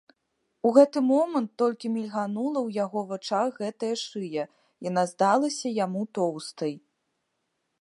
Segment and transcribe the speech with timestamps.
[0.67, 4.43] У гэты момант толькі мільганула ў яго вачах гэтая шыя,
[4.89, 6.73] яна здалася яму тоўстай.